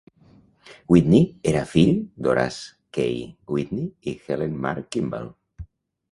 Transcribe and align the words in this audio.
Whitney 0.93 1.19
era 1.49 1.59
fill 1.73 1.91
d'Horace 2.27 2.63
K. 2.97 3.05
Whitney 3.57 3.85
i 4.13 4.15
Helen 4.29 4.55
Mar 4.65 4.73
Kimball. 4.97 5.29